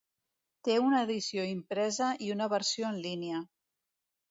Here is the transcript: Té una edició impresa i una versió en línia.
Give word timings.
Té 0.67 0.77
una 0.83 1.01
edició 1.07 1.43
impresa 1.51 2.09
i 2.29 2.33
una 2.39 2.51
versió 2.57 2.91
en 2.95 3.01
línia. 3.07 3.45